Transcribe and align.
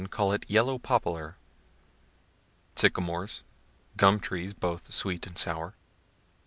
call 0.09 0.33
it 0.33 0.49
yellow 0.49 0.79
poplar.) 0.79 1.37
Linden. 1.37 1.37
Sycamores. 2.75 3.31
Aspen. 3.35 3.45
Gum 3.97 4.19
trees, 4.19 4.51
both 4.55 4.91
sweet 4.91 5.27
and 5.27 5.37
sour. 5.37 5.75